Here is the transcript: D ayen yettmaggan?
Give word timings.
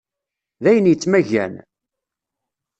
D 0.63 0.65
ayen 0.69 0.89
yettmaggan? 0.91 1.53